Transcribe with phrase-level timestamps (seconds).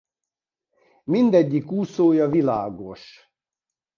[1.03, 3.29] Mindegyik úszója világos.